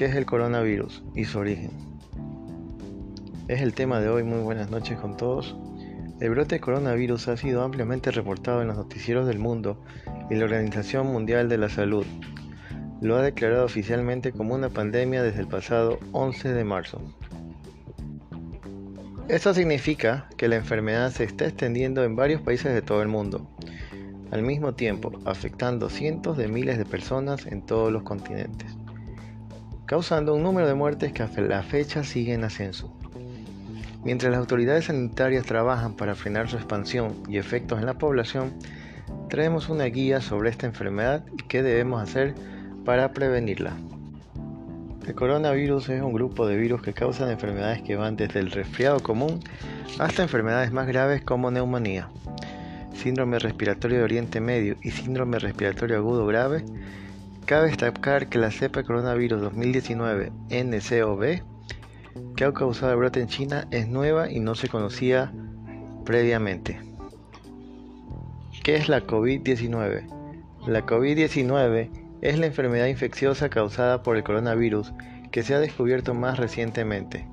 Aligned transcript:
¿Qué 0.00 0.06
es 0.06 0.14
el 0.14 0.24
coronavirus 0.24 1.02
y 1.14 1.26
su 1.26 1.40
origen? 1.40 1.72
Es 3.48 3.60
el 3.60 3.74
tema 3.74 4.00
de 4.00 4.08
hoy, 4.08 4.22
muy 4.22 4.38
buenas 4.38 4.70
noches 4.70 4.98
con 4.98 5.14
todos. 5.18 5.54
El 6.20 6.30
brote 6.30 6.54
de 6.54 6.60
coronavirus 6.62 7.28
ha 7.28 7.36
sido 7.36 7.62
ampliamente 7.62 8.10
reportado 8.10 8.62
en 8.62 8.68
los 8.68 8.78
noticieros 8.78 9.26
del 9.26 9.38
mundo 9.38 9.78
y 10.30 10.36
la 10.36 10.46
Organización 10.46 11.08
Mundial 11.08 11.50
de 11.50 11.58
la 11.58 11.68
Salud 11.68 12.06
lo 13.02 13.18
ha 13.18 13.22
declarado 13.22 13.66
oficialmente 13.66 14.32
como 14.32 14.54
una 14.54 14.70
pandemia 14.70 15.22
desde 15.22 15.40
el 15.40 15.48
pasado 15.48 15.98
11 16.12 16.54
de 16.54 16.64
marzo. 16.64 17.02
Esto 19.28 19.52
significa 19.52 20.30
que 20.38 20.48
la 20.48 20.56
enfermedad 20.56 21.10
se 21.10 21.24
está 21.24 21.44
extendiendo 21.44 22.04
en 22.04 22.16
varios 22.16 22.40
países 22.40 22.72
de 22.72 22.80
todo 22.80 23.02
el 23.02 23.08
mundo, 23.08 23.50
al 24.30 24.40
mismo 24.44 24.72
tiempo 24.72 25.12
afectando 25.26 25.90
cientos 25.90 26.38
de 26.38 26.48
miles 26.48 26.78
de 26.78 26.86
personas 26.86 27.44
en 27.44 27.60
todos 27.60 27.92
los 27.92 28.02
continentes 28.02 28.80
causando 29.90 30.36
un 30.36 30.44
número 30.44 30.68
de 30.68 30.74
muertes 30.74 31.12
que 31.12 31.24
hasta 31.24 31.40
la 31.40 31.64
fecha 31.64 32.04
sigue 32.04 32.32
en 32.32 32.44
ascenso. 32.44 32.94
Mientras 34.04 34.30
las 34.30 34.38
autoridades 34.38 34.84
sanitarias 34.84 35.44
trabajan 35.44 35.94
para 35.94 36.14
frenar 36.14 36.48
su 36.48 36.56
expansión 36.58 37.16
y 37.26 37.38
efectos 37.38 37.80
en 37.80 37.86
la 37.86 37.94
población, 37.94 38.52
traemos 39.28 39.68
una 39.68 39.86
guía 39.86 40.20
sobre 40.20 40.48
esta 40.48 40.66
enfermedad 40.66 41.24
y 41.36 41.42
qué 41.42 41.64
debemos 41.64 42.00
hacer 42.00 42.36
para 42.84 43.12
prevenirla. 43.12 43.72
El 45.08 45.16
coronavirus 45.16 45.88
es 45.88 46.02
un 46.02 46.12
grupo 46.12 46.46
de 46.46 46.56
virus 46.56 46.82
que 46.82 46.92
causan 46.92 47.28
enfermedades 47.28 47.82
que 47.82 47.96
van 47.96 48.14
desde 48.14 48.38
el 48.38 48.52
resfriado 48.52 49.00
común 49.00 49.40
hasta 49.98 50.22
enfermedades 50.22 50.70
más 50.70 50.86
graves 50.86 51.20
como 51.22 51.50
neumonía, 51.50 52.10
síndrome 52.94 53.40
respiratorio 53.40 53.98
de 53.98 54.04
Oriente 54.04 54.40
Medio 54.40 54.76
y 54.84 54.92
síndrome 54.92 55.40
respiratorio 55.40 55.96
agudo 55.96 56.26
grave 56.26 56.64
Cabe 57.50 57.66
destacar 57.66 58.28
que 58.28 58.38
la 58.38 58.52
cepa 58.52 58.84
coronavirus 58.84 59.40
2019 59.40 60.30
NCOV 60.50 61.42
que 62.36 62.44
ha 62.44 62.52
causado 62.52 62.92
el 62.92 62.98
brote 62.98 63.22
en 63.22 63.26
China 63.26 63.66
es 63.72 63.88
nueva 63.88 64.30
y 64.30 64.38
no 64.38 64.54
se 64.54 64.68
conocía 64.68 65.32
previamente. 66.04 66.78
¿Qué 68.62 68.76
es 68.76 68.88
la 68.88 69.04
COVID-19? 69.04 70.06
La 70.68 70.86
COVID-19 70.86 71.90
es 72.20 72.38
la 72.38 72.46
enfermedad 72.46 72.86
infecciosa 72.86 73.48
causada 73.48 74.04
por 74.04 74.16
el 74.16 74.22
coronavirus 74.22 74.92
que 75.32 75.42
se 75.42 75.52
ha 75.52 75.58
descubierto 75.58 76.14
más 76.14 76.38
recientemente. 76.38 77.26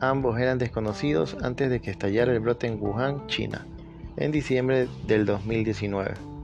Ambos 0.00 0.40
eran 0.40 0.58
desconocidos 0.58 1.36
antes 1.42 1.70
de 1.70 1.78
que 1.78 1.92
estallara 1.92 2.32
el 2.32 2.40
brote 2.40 2.66
en 2.66 2.82
Wuhan, 2.82 3.24
China, 3.28 3.68
en 4.16 4.32
diciembre 4.32 4.88
del 5.06 5.26
2019. 5.26 6.35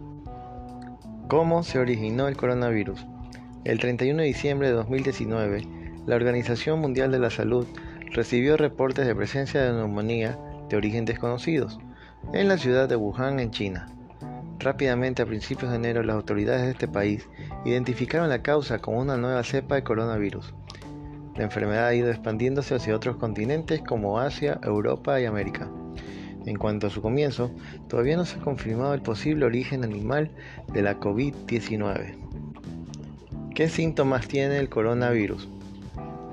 ¿Cómo 1.28 1.62
se 1.62 1.78
originó 1.78 2.28
el 2.28 2.36
coronavirus? 2.36 3.06
El 3.64 3.78
31 3.78 4.20
de 4.20 4.28
diciembre 4.28 4.68
de 4.68 4.74
2019, 4.74 5.66
la 6.06 6.16
Organización 6.16 6.80
Mundial 6.80 7.10
de 7.10 7.18
la 7.18 7.30
Salud 7.30 7.66
recibió 8.10 8.56
reportes 8.56 9.06
de 9.06 9.14
presencia 9.14 9.62
de 9.62 9.72
neumonía 9.72 10.38
de 10.68 10.76
origen 10.76 11.04
desconocidos 11.04 11.78
en 12.34 12.48
la 12.48 12.58
ciudad 12.58 12.88
de 12.88 12.96
Wuhan, 12.96 13.40
en 13.40 13.50
China. 13.50 13.88
Rápidamente, 14.58 15.22
a 15.22 15.26
principios 15.26 15.70
de 15.70 15.76
enero, 15.76 16.02
las 16.02 16.16
autoridades 16.16 16.62
de 16.62 16.70
este 16.72 16.88
país 16.88 17.28
identificaron 17.64 18.28
la 18.28 18.42
causa 18.42 18.78
como 18.78 19.00
una 19.00 19.16
nueva 19.16 19.42
cepa 19.42 19.76
de 19.76 19.84
coronavirus. 19.84 20.54
La 21.36 21.44
enfermedad 21.44 21.86
ha 21.86 21.94
ido 21.94 22.10
expandiéndose 22.10 22.74
hacia 22.74 22.94
otros 22.94 23.16
continentes 23.16 23.80
como 23.80 24.18
Asia, 24.20 24.60
Europa 24.62 25.18
y 25.20 25.24
América. 25.24 25.70
En 26.46 26.56
cuanto 26.56 26.88
a 26.88 26.90
su 26.90 27.02
comienzo, 27.02 27.50
todavía 27.88 28.16
no 28.16 28.24
se 28.24 28.38
ha 28.38 28.42
confirmado 28.42 28.94
el 28.94 29.02
posible 29.02 29.46
origen 29.46 29.84
animal 29.84 30.30
de 30.72 30.82
la 30.82 30.98
COVID-19. 30.98 32.16
¿Qué 33.54 33.68
síntomas 33.68 34.26
tiene 34.26 34.58
el 34.58 34.68
coronavirus? 34.68 35.48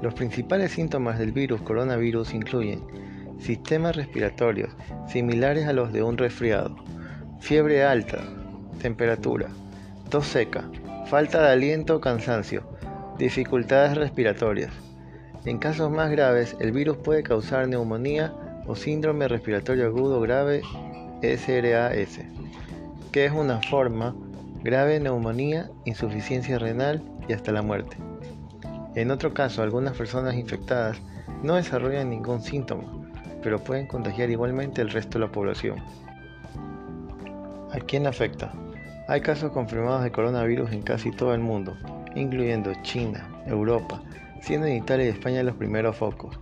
Los 0.01 0.13
principales 0.13 0.71
síntomas 0.71 1.19
del 1.19 1.31
virus 1.31 1.61
coronavirus 1.61 2.33
incluyen 2.33 2.81
sistemas 3.39 3.95
respiratorios 3.95 4.69
similares 5.07 5.67
a 5.67 5.73
los 5.73 5.91
de 5.91 6.01
un 6.03 6.17
resfriado, 6.17 6.75
fiebre 7.39 7.83
alta, 7.83 8.19
temperatura, 8.81 9.49
tos 10.09 10.25
seca, 10.25 10.69
falta 11.07 11.41
de 11.41 11.49
aliento 11.49 11.97
o 11.97 12.01
cansancio, 12.01 12.63
dificultades 13.17 13.97
respiratorias. 13.97 14.71
En 15.45 15.57
casos 15.57 15.91
más 15.91 16.09
graves, 16.11 16.55
el 16.59 16.71
virus 16.71 16.97
puede 16.97 17.23
causar 17.23 17.67
neumonía 17.67 18.33
o 18.69 18.75
síndrome 18.75 19.27
respiratorio 19.27 19.87
agudo 19.87 20.21
grave 20.21 20.61
SRAS, 21.23 22.19
que 23.11 23.25
es 23.25 23.31
una 23.31 23.59
forma 23.63 24.15
grave 24.63 24.93
de 24.93 24.99
neumonía, 24.99 25.71
insuficiencia 25.85 26.59
renal 26.59 27.01
y 27.27 27.33
hasta 27.33 27.51
la 27.51 27.63
muerte. 27.63 27.97
En 28.93 29.09
otro 29.09 29.33
caso, 29.33 29.63
algunas 29.63 29.97
personas 29.97 30.35
infectadas 30.35 31.01
no 31.41 31.55
desarrollan 31.55 32.11
ningún 32.11 32.43
síntoma, 32.43 32.83
pero 33.41 33.57
pueden 33.57 33.87
contagiar 33.87 34.29
igualmente 34.29 34.83
el 34.83 34.91
resto 34.91 35.17
de 35.17 35.25
la 35.25 35.31
población. 35.31 35.79
¿A 37.71 37.79
quién 37.87 38.05
afecta? 38.05 38.53
Hay 39.07 39.21
casos 39.21 39.51
confirmados 39.51 40.03
de 40.03 40.11
coronavirus 40.11 40.71
en 40.73 40.83
casi 40.83 41.09
todo 41.09 41.33
el 41.33 41.41
mundo, 41.41 41.75
incluyendo 42.15 42.71
China, 42.83 43.27
Europa, 43.47 43.99
siendo 44.41 44.67
en 44.67 44.75
Italia 44.75 45.07
y 45.07 45.09
España 45.09 45.41
los 45.41 45.55
primeros 45.55 45.95
focos. 45.95 46.39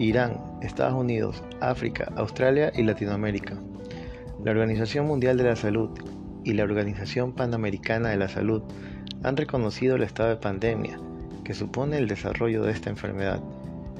Irán, 0.00 0.40
Estados 0.62 0.94
Unidos, 0.94 1.42
África, 1.60 2.10
Australia 2.16 2.72
y 2.74 2.84
Latinoamérica. 2.84 3.58
La 4.42 4.52
Organización 4.52 5.06
Mundial 5.06 5.36
de 5.36 5.44
la 5.44 5.56
Salud 5.56 5.90
y 6.42 6.54
la 6.54 6.64
Organización 6.64 7.34
Panamericana 7.34 8.08
de 8.08 8.16
la 8.16 8.30
Salud 8.30 8.62
han 9.22 9.36
reconocido 9.36 9.96
el 9.96 10.02
estado 10.02 10.30
de 10.30 10.36
pandemia 10.36 10.98
que 11.44 11.52
supone 11.52 11.98
el 11.98 12.08
desarrollo 12.08 12.62
de 12.62 12.72
esta 12.72 12.88
enfermedad. 12.88 13.42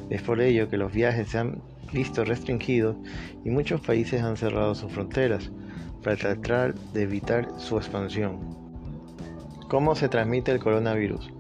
Es 0.09 0.23
por 0.23 0.41
ello 0.41 0.71
que 0.71 0.79
los 0.79 0.91
viajes 0.91 1.29
se 1.29 1.39
han 1.39 1.61
visto 1.93 2.25
restringidos 2.25 2.97
y 3.45 3.51
muchos 3.51 3.83
países 3.83 4.23
han 4.23 4.39
cerrado 4.39 4.75
sus 4.75 4.91
fronteras 4.91 5.51
para 6.03 6.17
tratar 6.17 6.75
de 6.95 7.03
evitar 7.03 7.47
su 7.59 7.77
expansión. 7.77 8.39
¿Cómo 9.69 9.95
se 9.95 10.09
transmite 10.09 10.51
el 10.51 10.61
coronavirus? 10.61 11.31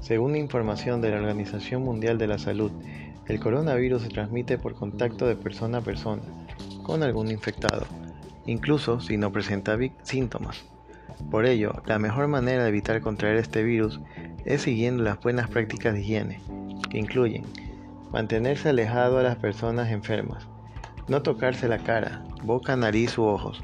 Según 0.00 0.36
información 0.36 1.02
de 1.02 1.10
la 1.10 1.16
Organización 1.16 1.82
Mundial 1.82 2.16
de 2.16 2.28
la 2.28 2.38
Salud, 2.38 2.72
el 3.28 3.40
coronavirus 3.40 4.02
se 4.02 4.08
transmite 4.08 4.58
por 4.58 4.74
contacto 4.74 5.26
de 5.26 5.36
persona 5.36 5.78
a 5.78 5.82
persona 5.82 6.22
con 6.82 7.02
algún 7.02 7.30
infectado, 7.30 7.86
incluso 8.46 9.00
si 9.00 9.16
no 9.16 9.32
presenta 9.32 9.76
síntomas. 10.02 10.64
Por 11.30 11.46
ello, 11.46 11.82
la 11.86 11.98
mejor 11.98 12.28
manera 12.28 12.62
de 12.62 12.68
evitar 12.68 13.00
contraer 13.00 13.36
este 13.36 13.62
virus 13.62 14.00
es 14.44 14.62
siguiendo 14.62 15.02
las 15.02 15.20
buenas 15.20 15.48
prácticas 15.48 15.94
de 15.94 16.00
higiene, 16.00 16.40
que 16.90 16.98
incluyen 16.98 17.44
mantenerse 18.12 18.68
alejado 18.68 19.18
a 19.18 19.22
las 19.22 19.36
personas 19.36 19.90
enfermas, 19.90 20.46
no 21.08 21.22
tocarse 21.22 21.68
la 21.68 21.78
cara, 21.78 22.24
boca, 22.44 22.76
nariz 22.76 23.18
u 23.18 23.24
ojos, 23.24 23.62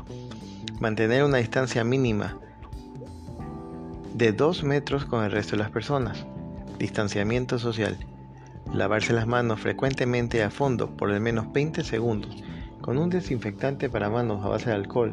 mantener 0.81 1.23
una 1.23 1.39
distancia 1.39 1.85
mínima 1.85 2.39
de 4.15 4.33
2 4.33 4.65
metros 4.65 5.05
con 5.05 5.25
el 5.25 5.31
resto 5.31 5.53
de 5.53 5.63
las 5.63 5.71
personas, 5.71 6.27
distanciamiento 6.79 7.59
social, 7.59 7.97
Lavarse 8.73 9.13
las 9.13 9.27
manos 9.27 9.61
frecuentemente 9.61 10.43
a 10.43 10.51
fondo 10.51 10.97
por 10.97 11.11
al 11.11 11.21
menos 11.21 11.53
20 11.53 11.85
segundos 11.85 12.43
con 12.81 12.97
un 12.97 13.11
desinfectante 13.11 13.91
para 13.91 14.09
manos 14.09 14.45
a 14.45 14.49
base 14.49 14.71
de 14.71 14.77
alcohol 14.77 15.13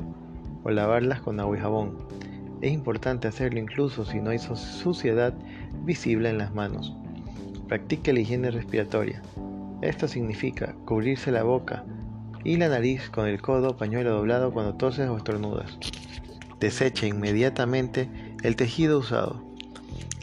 o 0.64 0.70
lavarlas 0.72 1.22
con 1.22 1.42
agua 1.42 1.58
y 1.58 1.60
jabón. 1.60 1.98
Es 2.62 2.72
importante 2.72 3.28
hacerlo 3.28 3.60
incluso 3.60 4.06
si 4.06 4.22
no 4.22 4.30
hay 4.30 4.40
suciedad 4.40 5.34
visible 5.84 6.30
en 6.30 6.38
las 6.38 6.54
manos. 6.54 6.96
Practique 7.68 8.14
la 8.14 8.22
higiene 8.22 8.50
respiratoria. 8.50 9.22
Esto 9.82 10.08
significa 10.08 10.74
cubrirse 10.86 11.30
la 11.32 11.44
boca 11.44 11.84
y 12.46 12.56
la 12.56 12.70
nariz 12.70 13.10
con 13.10 13.28
el 13.28 13.42
codo 13.42 13.72
o 13.72 13.78
pañuelo 13.78 14.12
doblado 14.12 14.54
cuando 14.54 14.76
toses 14.76 15.10
o 15.10 15.18
estornudas. 15.18 15.78
Deseche 16.62 17.08
inmediatamente 17.08 18.10
el 18.42 18.56
tejido 18.56 19.00
usado. 19.00 19.44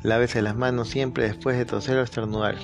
Lávese 0.03 0.41
las 0.41 0.57
manos 0.57 0.89
siempre 0.89 1.25
después 1.25 1.59
de 1.59 1.67
toser 1.67 1.99
o 1.99 2.03
estornudar. 2.03 2.57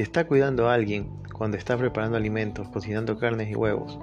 Si 0.00 0.04
está 0.04 0.26
cuidando 0.26 0.66
a 0.66 0.72
alguien 0.72 1.10
cuando 1.30 1.58
está 1.58 1.76
preparando 1.76 2.16
alimentos, 2.16 2.66
cocinando 2.68 3.18
carnes 3.18 3.50
y 3.50 3.54
huevos, 3.54 3.98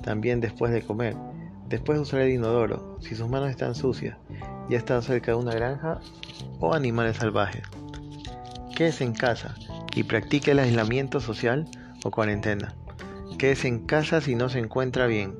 también 0.00 0.38
después 0.38 0.72
de 0.72 0.82
comer, 0.82 1.16
después 1.68 1.98
de 1.98 2.02
usar 2.02 2.20
el 2.20 2.30
inodoro, 2.30 2.98
si 3.00 3.16
sus 3.16 3.28
manos 3.28 3.50
están 3.50 3.74
sucias, 3.74 4.16
ya 4.68 4.78
está 4.78 5.02
cerca 5.02 5.32
de 5.32 5.38
una 5.38 5.52
granja 5.52 5.98
o 6.60 6.72
animales 6.72 7.16
salvajes. 7.16 7.64
Quédese 8.76 9.02
en 9.02 9.12
casa 9.12 9.56
y 9.96 10.04
practique 10.04 10.52
el 10.52 10.60
aislamiento 10.60 11.18
social 11.18 11.66
o 12.04 12.12
cuarentena. 12.12 12.76
Quédese 13.36 13.66
en 13.66 13.86
casa 13.86 14.20
si 14.20 14.36
no 14.36 14.50
se 14.50 14.60
encuentra 14.60 15.08
bien. 15.08 15.34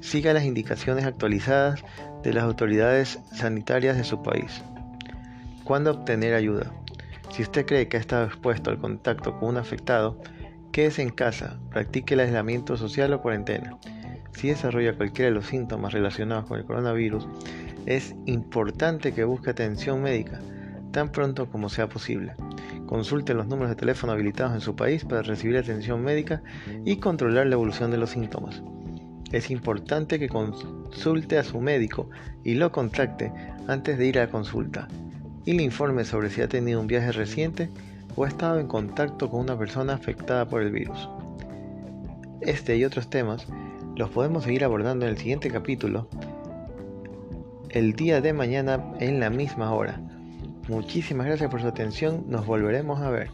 Siga 0.00 0.32
las 0.32 0.44
indicaciones 0.44 1.04
actualizadas 1.04 1.84
de 2.22 2.32
las 2.32 2.44
autoridades 2.44 3.18
sanitarias 3.34 3.98
de 3.98 4.04
su 4.04 4.22
país. 4.22 4.62
¿Cuándo 5.62 5.90
obtener 5.90 6.32
ayuda? 6.32 6.72
Si 7.30 7.42
usted 7.42 7.64
cree 7.64 7.88
que 7.88 7.96
ha 7.96 8.00
estado 8.00 8.26
expuesto 8.26 8.70
al 8.70 8.78
contacto 8.78 9.38
con 9.38 9.50
un 9.50 9.56
afectado, 9.56 10.20
quédese 10.72 11.02
en 11.02 11.10
casa, 11.10 11.60
practique 11.70 12.14
el 12.14 12.20
aislamiento 12.20 12.76
social 12.76 13.12
o 13.12 13.22
cuarentena. 13.22 13.78
Si 14.32 14.48
desarrolla 14.48 14.96
cualquiera 14.96 15.28
de 15.28 15.36
los 15.36 15.46
síntomas 15.46 15.92
relacionados 15.92 16.46
con 16.46 16.58
el 16.58 16.64
coronavirus, 16.64 17.28
es 17.86 18.16
importante 18.26 19.14
que 19.14 19.24
busque 19.24 19.50
atención 19.50 20.02
médica 20.02 20.40
tan 20.90 21.12
pronto 21.12 21.48
como 21.48 21.68
sea 21.68 21.88
posible. 21.88 22.34
Consulte 22.86 23.32
los 23.32 23.46
números 23.46 23.70
de 23.70 23.76
teléfono 23.76 24.12
habilitados 24.12 24.54
en 24.54 24.60
su 24.60 24.74
país 24.74 25.04
para 25.04 25.22
recibir 25.22 25.56
atención 25.56 26.02
médica 26.02 26.42
y 26.84 26.96
controlar 26.96 27.46
la 27.46 27.54
evolución 27.54 27.92
de 27.92 27.98
los 27.98 28.10
síntomas. 28.10 28.60
Es 29.30 29.52
importante 29.52 30.18
que 30.18 30.28
consulte 30.28 31.38
a 31.38 31.44
su 31.44 31.60
médico 31.60 32.10
y 32.42 32.54
lo 32.54 32.72
contacte 32.72 33.32
antes 33.68 33.98
de 33.98 34.06
ir 34.06 34.18
a 34.18 34.24
la 34.24 34.30
consulta 34.32 34.88
y 35.44 35.52
le 35.52 35.62
informe 35.62 36.04
sobre 36.04 36.30
si 36.30 36.42
ha 36.42 36.48
tenido 36.48 36.80
un 36.80 36.86
viaje 36.86 37.12
reciente 37.12 37.68
o 38.16 38.24
ha 38.24 38.28
estado 38.28 38.60
en 38.60 38.66
contacto 38.66 39.30
con 39.30 39.40
una 39.40 39.58
persona 39.58 39.94
afectada 39.94 40.48
por 40.48 40.62
el 40.62 40.70
virus. 40.70 41.08
Este 42.40 42.76
y 42.76 42.84
otros 42.84 43.10
temas 43.10 43.46
los 43.96 44.10
podemos 44.10 44.44
seguir 44.44 44.64
abordando 44.64 45.06
en 45.06 45.12
el 45.12 45.18
siguiente 45.18 45.50
capítulo, 45.50 46.08
el 47.68 47.92
día 47.94 48.20
de 48.20 48.32
mañana 48.32 48.82
en 48.98 49.20
la 49.20 49.30
misma 49.30 49.72
hora. 49.72 50.00
Muchísimas 50.68 51.26
gracias 51.26 51.50
por 51.50 51.60
su 51.60 51.68
atención, 51.68 52.24
nos 52.28 52.46
volveremos 52.46 53.00
a 53.00 53.10
ver. 53.10 53.30